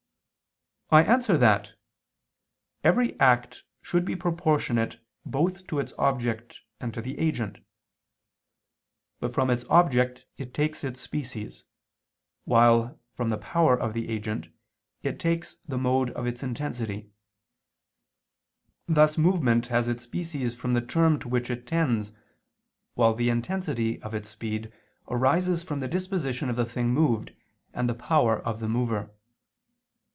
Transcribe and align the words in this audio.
I 0.93 1.03
answer 1.05 1.37
that, 1.37 1.71
Every 2.83 3.17
act 3.17 3.63
should 3.81 4.03
be 4.03 4.17
proportionate 4.17 4.99
both 5.25 5.65
to 5.67 5.79
its 5.79 5.93
object 5.97 6.59
and 6.81 6.93
to 6.93 7.01
the 7.01 7.17
agent. 7.17 7.59
But 9.21 9.33
from 9.33 9.49
its 9.49 9.63
object 9.69 10.25
it 10.37 10.53
takes 10.53 10.83
its 10.83 10.99
species, 10.99 11.63
while, 12.43 12.99
from 13.13 13.29
the 13.29 13.37
power 13.37 13.79
of 13.79 13.93
the 13.93 14.09
agent 14.09 14.49
it 15.01 15.17
takes 15.17 15.55
the 15.65 15.77
mode 15.77 16.09
of 16.09 16.27
its 16.27 16.43
intensity: 16.43 17.09
thus 18.85 19.17
movement 19.17 19.67
has 19.67 19.87
its 19.87 20.03
species 20.03 20.53
from 20.59 20.73
the 20.73 20.81
term 20.81 21.19
to 21.19 21.29
which 21.29 21.49
it 21.49 21.65
tends, 21.65 22.11
while 22.95 23.13
the 23.13 23.29
intensity 23.29 24.01
of 24.03 24.13
its 24.13 24.27
speed 24.27 24.73
arises 25.07 25.63
from 25.63 25.79
the 25.79 25.87
disposition 25.87 26.49
of 26.49 26.57
the 26.57 26.65
thing 26.65 26.93
moved 26.93 27.33
and 27.73 27.87
the 27.87 27.95
power 27.95 28.37
of 28.41 28.59
the 28.59 28.67
mover. 28.67 29.09